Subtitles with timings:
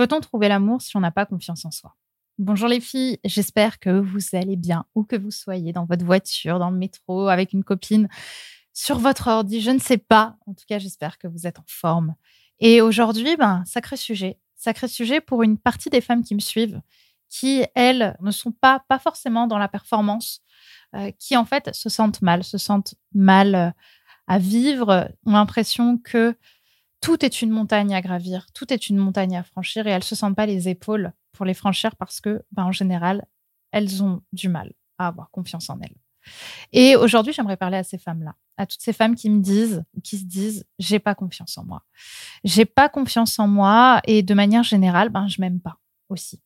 [0.00, 1.94] Peut-on trouver l'amour si on n'a pas confiance en soi?
[2.38, 6.58] Bonjour les filles, j'espère que vous allez bien, où que vous soyez, dans votre voiture,
[6.58, 8.08] dans le métro, avec une copine,
[8.72, 10.38] sur votre ordi, je ne sais pas.
[10.46, 12.14] En tout cas, j'espère que vous êtes en forme.
[12.60, 14.38] Et aujourd'hui, ben, sacré sujet.
[14.56, 16.80] Sacré sujet pour une partie des femmes qui me suivent,
[17.28, 20.40] qui, elles, ne sont pas, pas forcément dans la performance,
[20.96, 23.70] euh, qui, en fait, se sentent mal, se sentent mal euh,
[24.28, 26.34] à vivre, ont l'impression que
[27.00, 30.14] tout est une montagne à gravir, tout est une montagne à franchir et elles se
[30.14, 33.26] sentent pas les épaules pour les franchir parce que, ben, en général,
[33.72, 35.96] elles ont du mal à avoir confiance en elles.
[36.72, 40.18] Et aujourd'hui, j'aimerais parler à ces femmes-là, à toutes ces femmes qui me disent, qui
[40.18, 41.82] se disent, j'ai pas confiance en moi.
[42.44, 46.42] J'ai pas confiance en moi et de manière générale, ben, je m'aime pas aussi.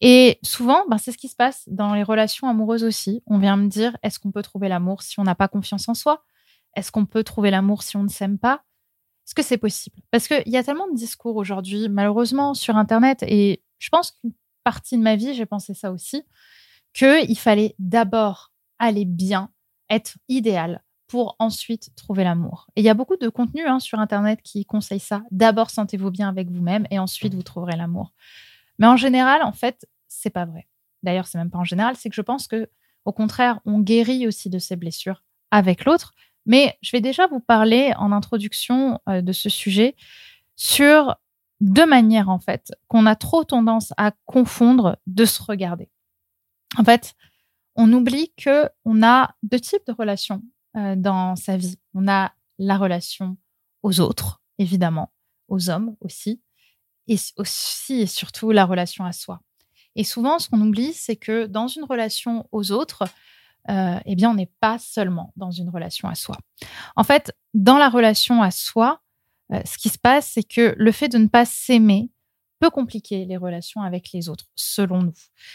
[0.00, 3.22] Et souvent, ben, c'est ce qui se passe dans les relations amoureuses aussi.
[3.26, 5.94] On vient me dire, est-ce qu'on peut trouver l'amour si on n'a pas confiance en
[5.94, 6.24] soi?
[6.74, 8.65] Est-ce qu'on peut trouver l'amour si on ne s'aime pas?
[9.36, 10.00] Que c'est possible?
[10.10, 14.32] Parce qu'il y a tellement de discours aujourd'hui, malheureusement, sur Internet, et je pense qu'une
[14.64, 16.24] partie de ma vie, j'ai pensé ça aussi,
[16.92, 19.50] qu'il fallait d'abord aller bien,
[19.90, 22.66] être idéal, pour ensuite trouver l'amour.
[22.74, 25.22] Et il y a beaucoup de contenu hein, sur Internet qui conseille ça.
[25.30, 28.12] D'abord, sentez-vous bien avec vous-même, et ensuite, vous trouverez l'amour.
[28.78, 30.66] Mais en général, en fait, c'est pas vrai.
[31.02, 32.68] D'ailleurs, c'est même pas en général, c'est que je pense que,
[33.04, 35.22] au contraire, on guérit aussi de ses blessures
[35.52, 36.12] avec l'autre,
[36.46, 39.94] mais je vais déjà vous parler en introduction euh, de ce sujet
[40.54, 41.16] sur
[41.60, 45.90] deux manières, en fait, qu'on a trop tendance à confondre de se regarder.
[46.78, 47.14] En fait,
[47.74, 50.42] on oublie que on a deux types de relations
[50.76, 51.78] euh, dans sa vie.
[51.94, 53.36] On a la relation
[53.82, 55.12] aux autres, évidemment,
[55.48, 56.40] aux hommes aussi,
[57.08, 59.40] et aussi et surtout la relation à soi.
[59.94, 63.04] Et souvent, ce qu'on oublie, c'est que dans une relation aux autres,
[63.70, 66.36] euh, eh bien, on n'est pas seulement dans une relation à soi.
[66.94, 69.00] En fait, dans la relation à soi,
[69.52, 72.10] euh, ce qui se passe, c'est que le fait de ne pas s'aimer
[72.58, 75.12] peut compliquer les relations avec les autres, selon nous.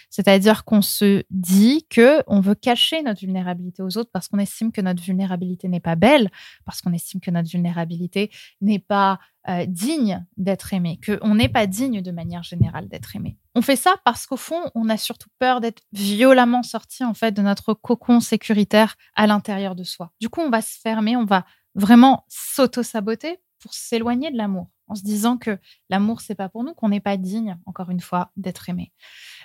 [0.10, 4.72] C'est-à-dire qu'on se dit que on veut cacher notre vulnérabilité aux autres parce qu'on estime
[4.72, 6.30] que notre vulnérabilité n'est pas belle,
[6.66, 8.32] parce qu'on estime que notre vulnérabilité
[8.62, 13.38] n'est pas euh, digne d'être aimé, qu'on n'est pas digne de manière générale d'être aimé.
[13.56, 17.32] On fait ça parce qu'au fond, on a surtout peur d'être violemment sorti en fait
[17.32, 20.12] de notre cocon sécuritaire à l'intérieur de soi.
[20.22, 24.96] Du coup, on va se fermer, on va vraiment s'auto-saboter pour s'éloigner de l'amour en
[24.96, 25.58] se disant que
[25.90, 28.92] l'amour, c'est pas pour nous, qu'on n'est pas digne, encore une fois, d'être aimé.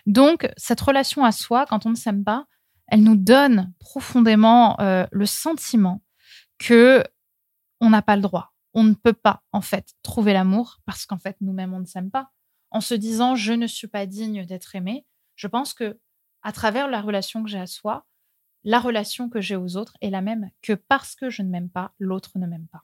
[0.05, 2.47] Donc, cette relation à soi, quand on ne s'aime pas,
[2.89, 6.03] elle nous donne profondément euh, le sentiment
[6.59, 7.05] que
[7.81, 8.55] on n'a pas le droit.
[8.75, 12.11] On ne peut pas, en fait, trouver l'amour parce qu'en fait, nous-mêmes, on ne s'aime
[12.11, 12.31] pas.
[12.73, 16.01] En se disant, je ne suis pas digne d'être aimé, je pense que
[16.43, 18.05] à travers la relation que j'ai à soi,
[18.65, 21.71] la relation que j'ai aux autres est la même que parce que je ne m'aime
[21.71, 22.83] pas, l'autre ne m'aime pas.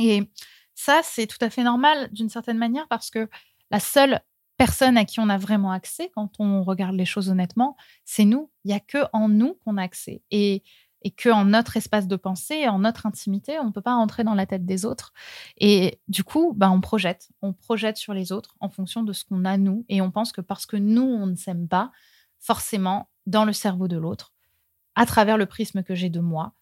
[0.00, 0.28] Et
[0.74, 3.28] ça, c'est tout à fait normal d'une certaine manière parce que
[3.70, 4.20] la seule
[4.56, 8.50] personne à qui on a vraiment accès quand on regarde les choses honnêtement, c'est nous.
[8.64, 10.22] Il n'y a que en nous qu'on a accès.
[10.30, 10.62] Et,
[11.02, 14.24] et que en notre espace de pensée, en notre intimité, on ne peut pas rentrer
[14.24, 15.12] dans la tête des autres.
[15.58, 17.30] Et du coup, bah, on projette.
[17.42, 19.84] On projette sur les autres en fonction de ce qu'on a nous.
[19.88, 21.90] Et on pense que parce que nous, on ne s'aime pas,
[22.38, 24.32] forcément, dans le cerveau de l'autre,
[24.94, 26.54] à travers le prisme que j'ai de moi,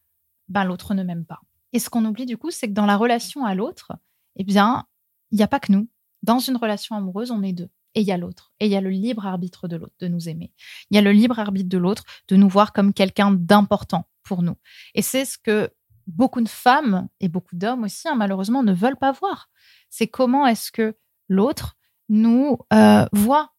[0.49, 1.41] ben, l'autre ne m'aime pas.
[1.73, 3.93] Et ce qu'on oublie du coup, c'est que dans la relation à l'autre,
[4.37, 4.87] eh bien,
[5.31, 5.89] il n'y a pas que nous.
[6.23, 7.69] Dans une relation amoureuse, on est deux.
[7.95, 8.53] Et il y a l'autre.
[8.61, 10.53] Et il y a le libre arbitre de l'autre de nous aimer.
[10.91, 14.43] Il y a le libre arbitre de l'autre de nous voir comme quelqu'un d'important pour
[14.43, 14.57] nous.
[14.95, 15.71] Et c'est ce que
[16.07, 19.49] beaucoup de femmes et beaucoup d'hommes aussi, hein, malheureusement, ne veulent pas voir.
[19.89, 20.97] C'est comment est-ce que
[21.29, 21.77] l'autre
[22.09, 23.53] nous euh, voit.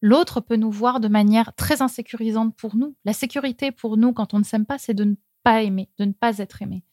[0.00, 2.96] L'autre peut nous voir de manière très insécurisante pour nous.
[3.04, 6.04] La sécurité pour nous, quand on ne s'aime pas, c'est de ne pas aimer, de
[6.04, 6.84] ne pas être aimé.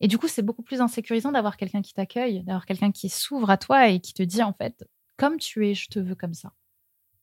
[0.00, 3.50] Et du coup, c'est beaucoup plus insécurisant d'avoir quelqu'un qui t'accueille, d'avoir quelqu'un qui s'ouvre
[3.50, 6.34] à toi et qui te dit en fait, comme tu es, je te veux comme
[6.34, 6.52] ça.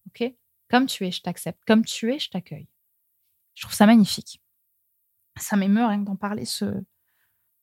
[0.07, 0.33] OK?
[0.69, 1.63] Comme tu es, je t'accepte.
[1.65, 2.67] Comme tu es, je t'accueille.
[3.53, 4.41] Je trouve ça magnifique.
[5.37, 6.83] Ça m'émeut rien que d'en parler, ce,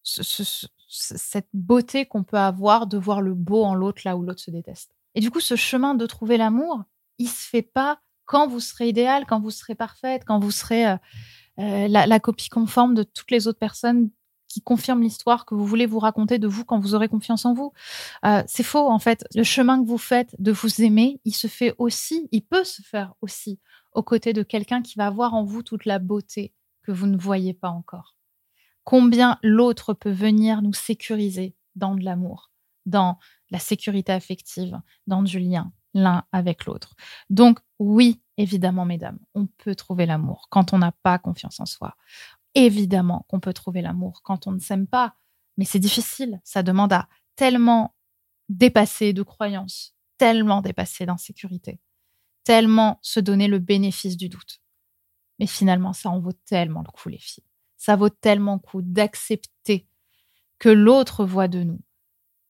[0.03, 4.50] cette beauté qu'on peut avoir de voir le beau en l'autre là où l'autre se
[4.50, 4.94] déteste.
[5.15, 6.82] Et du coup, ce chemin de trouver l'amour,
[7.19, 10.87] il se fait pas quand vous serez idéal, quand vous serez parfaite, quand vous serez
[10.87, 10.97] euh,
[11.58, 14.11] euh, la, copie conforme de toutes les autres personnes
[14.52, 17.54] qui confirme l'histoire que vous voulez vous raconter de vous quand vous aurez confiance en
[17.54, 17.72] vous.
[18.26, 19.25] Euh, c'est faux, en fait.
[19.34, 22.82] Le chemin que vous faites de vous aimer, il se fait aussi, il peut se
[22.82, 23.60] faire aussi
[23.93, 26.52] aux côtés de quelqu'un qui va voir en vous toute la beauté
[26.82, 28.16] que vous ne voyez pas encore.
[28.84, 32.50] Combien l'autre peut venir nous sécuriser dans de l'amour,
[32.84, 33.19] dans
[33.50, 36.94] la sécurité affective, dans du lien l'un avec l'autre.
[37.31, 41.96] Donc oui, évidemment, mesdames, on peut trouver l'amour quand on n'a pas confiance en soi.
[42.54, 45.14] Évidemment qu'on peut trouver l'amour quand on ne s'aime pas,
[45.56, 46.40] mais c'est difficile.
[46.44, 47.94] Ça demande à tellement
[48.49, 51.81] dépasser de croyances, tellement dépasser d'insécurité,
[52.44, 54.60] tellement se donner le bénéfice du doute.
[55.38, 57.44] Mais finalement, ça en vaut tellement le coup, les filles.
[57.76, 59.88] Ça vaut tellement le coup d'accepter
[60.58, 61.81] que l'autre voit de nous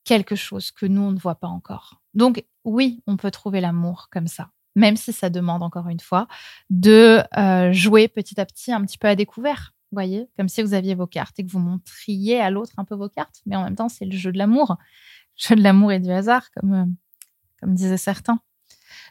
[0.03, 2.01] quelque chose que nous, ne voit pas encore.
[2.13, 6.27] Donc, oui, on peut trouver l'amour comme ça, même si ça demande, encore une fois,
[6.69, 9.72] de euh, jouer petit à petit un petit peu à découvert.
[9.93, 12.95] Voyez, comme si vous aviez vos cartes et que vous montriez à l'autre un peu
[12.95, 14.77] vos cartes, mais en même temps, c'est le jeu de l'amour.
[14.79, 16.85] Le jeu de l'amour et du hasard, comme, euh,
[17.59, 18.39] comme disaient certains.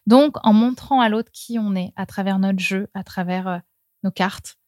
[0.06, 3.58] Donc, en montrant à l'autre qui on est à travers notre jeu, à travers euh,
[4.02, 4.58] nos cartes,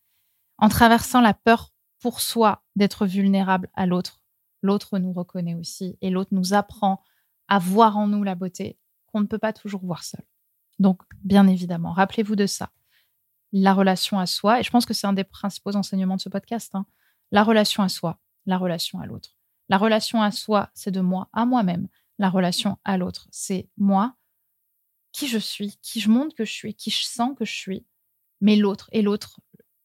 [0.58, 4.20] en traversant la peur pour soi d'être vulnérable à l'autre,
[4.62, 7.02] l'autre nous reconnaît aussi et l'autre nous apprend
[7.48, 10.22] à voir en nous la beauté qu'on ne peut pas toujours voir seul.
[10.78, 12.70] Donc, bien évidemment, rappelez-vous de ça.
[13.56, 16.28] La relation à soi, et je pense que c'est un des principaux enseignements de ce
[16.28, 16.86] podcast, hein,
[17.30, 19.36] la relation à soi, la relation à l'autre.
[19.68, 21.88] La relation à soi, c'est de moi à moi-même.
[22.18, 24.16] La relation à l'autre, c'est moi,
[25.12, 27.86] qui je suis, qui je montre que je suis, qui je sens que je suis,
[28.40, 28.90] mais l'autre.
[28.92, 29.38] Et l'autre,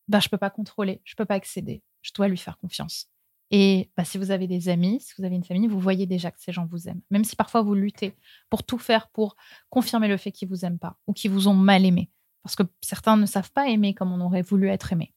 [0.08, 1.84] bah, je ne peux pas contrôler, je ne peux pas accéder.
[2.02, 3.08] Je dois lui faire confiance.
[3.52, 6.32] Et bah, si vous avez des amis, si vous avez une famille, vous voyez déjà
[6.32, 7.02] que ces gens vous aiment.
[7.10, 8.16] Même si parfois vous luttez
[8.50, 9.36] pour tout faire pour
[9.70, 12.10] confirmer le fait qu'ils vous aiment pas ou qu'ils vous ont mal aimé.
[12.44, 15.14] Parce que certains ne savent pas aimer comme on aurait voulu être aimé.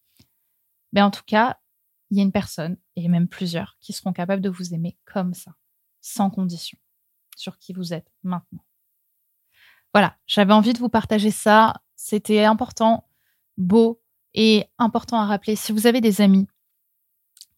[0.92, 1.58] Mais en tout cas,
[2.10, 5.32] il y a une personne, et même plusieurs, qui seront capables de vous aimer comme
[5.32, 5.54] ça,
[6.02, 6.78] sans condition,
[7.36, 8.64] sur qui vous êtes maintenant.
[9.94, 11.82] Voilà, j'avais envie de vous partager ça.
[11.96, 13.08] C'était important,
[13.56, 14.02] beau
[14.34, 15.56] et important à rappeler.
[15.56, 16.48] Si vous avez des amis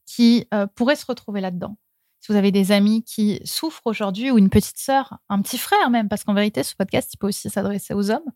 [0.06, 1.76] qui euh, pourraient se retrouver là-dedans,
[2.20, 5.90] si vous avez des amis qui souffrent aujourd'hui, ou une petite sœur, un petit frère
[5.90, 8.32] même, parce qu'en vérité, ce podcast, il peut aussi s'adresser aux hommes,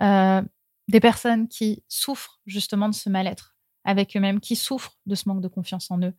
[0.00, 0.42] euh,
[0.90, 5.40] des personnes qui souffrent justement de ce mal-être avec eux-mêmes, qui souffrent de ce manque
[5.40, 6.14] de confiance en eux,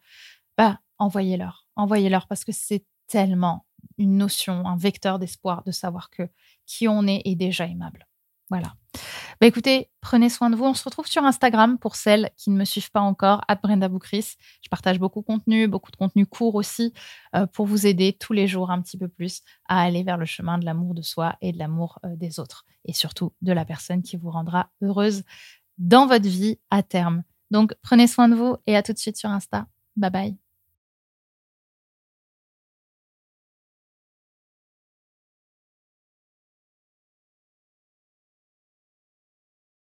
[0.58, 3.66] bah, envoyez-leur, envoyez-leur, parce que c'est tellement
[3.98, 6.24] une notion, un vecteur d'espoir de savoir que
[6.66, 8.08] qui on est est déjà aimable.
[8.50, 8.74] Voilà.
[9.42, 10.66] Bah écoutez, prenez soin de vous.
[10.66, 13.88] On se retrouve sur Instagram pour celles qui ne me suivent pas encore, at Brenda
[13.88, 14.36] Boukris.
[14.62, 16.94] Je partage beaucoup de contenu, beaucoup de contenu court aussi,
[17.36, 20.26] euh, pour vous aider tous les jours un petit peu plus à aller vers le
[20.26, 22.66] chemin de l'amour de soi et de l'amour euh, des autres.
[22.86, 25.24] Et surtout de la personne qui vous rendra heureuse
[25.80, 27.24] dans votre vie à terme.
[27.50, 29.66] Donc prenez soin de vous et à tout de suite sur Insta.
[29.96, 30.51] Bye bye.